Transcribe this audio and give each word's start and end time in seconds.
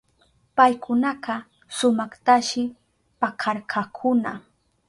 Paykunaka 0.57 1.33
sumaktashi 1.77 2.61
pakarkakuna. 3.19 4.31